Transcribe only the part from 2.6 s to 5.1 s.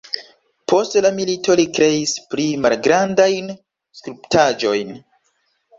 malgrandajn skulptaĵojn.